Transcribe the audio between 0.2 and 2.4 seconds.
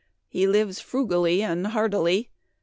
He lives frugally and hardily.